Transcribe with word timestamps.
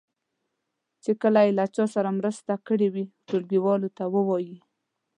چې 1.03 1.11
کله 1.21 1.39
یې 1.45 1.51
له 1.59 1.65
چا 1.75 1.85
سره 1.95 2.15
مرسته 2.19 2.53
کړې 2.67 2.87
وي 2.93 3.05
ټولګیوالو 3.27 3.89
ته 3.97 4.03
یې 4.07 4.11
ووایي. 4.13 4.57